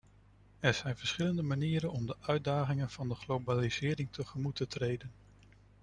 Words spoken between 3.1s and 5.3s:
globalisering tegemoet te treden.